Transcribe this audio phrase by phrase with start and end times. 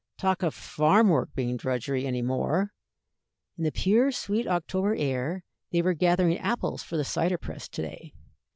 [0.17, 2.73] Talk of farm work being drudgery any more!
[3.55, 7.81] In the pure, sweet October air they were gathering apples for the cider press to
[7.83, 8.13] day.